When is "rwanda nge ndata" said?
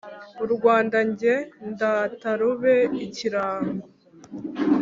0.53-2.29